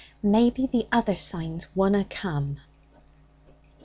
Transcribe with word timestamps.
'Maybe 0.23 0.65
the 0.65 0.87
other 0.91 1.15
signs 1.15 1.67
wunna 1.75 2.03
come.' 2.09 2.57